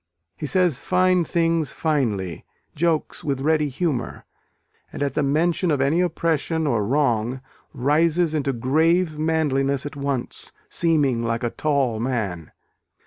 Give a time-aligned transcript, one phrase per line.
[0.35, 4.25] He says fine things finely, jokes with ready humour,
[4.91, 7.39] and at the mention of any oppression or wrong
[7.71, 12.51] rises "into grave manliness at once, seeming like a tall man."